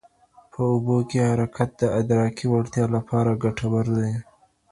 [0.51, 4.11] په اوبو کې حرکت د ادراکي وړتیا لپاره ګټور دی.